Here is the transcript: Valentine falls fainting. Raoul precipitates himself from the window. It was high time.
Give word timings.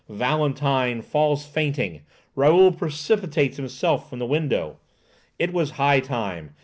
Valentine 0.09 0.99
falls 0.99 1.45
fainting. 1.45 2.01
Raoul 2.35 2.71
precipitates 2.71 3.57
himself 3.57 4.09
from 4.09 4.17
the 4.17 4.25
window. 4.25 4.79
It 5.37 5.53
was 5.53 5.71
high 5.77 5.99
time. 5.99 6.55